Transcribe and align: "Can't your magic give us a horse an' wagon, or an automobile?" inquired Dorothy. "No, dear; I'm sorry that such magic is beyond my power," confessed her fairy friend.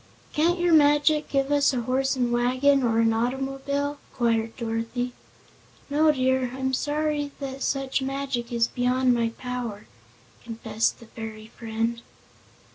"Can't 0.33 0.57
your 0.59 0.73
magic 0.73 1.29
give 1.29 1.51
us 1.51 1.73
a 1.75 1.81
horse 1.81 2.17
an' 2.17 2.31
wagon, 2.31 2.81
or 2.81 2.99
an 2.99 3.13
automobile?" 3.13 3.99
inquired 4.09 4.57
Dorothy. 4.57 5.13
"No, 5.91 6.11
dear; 6.11 6.49
I'm 6.55 6.73
sorry 6.73 7.29
that 7.39 7.61
such 7.61 8.01
magic 8.01 8.51
is 8.51 8.67
beyond 8.67 9.13
my 9.13 9.29
power," 9.37 9.85
confessed 10.43 11.01
her 11.01 11.05
fairy 11.05 11.51
friend. 11.55 12.01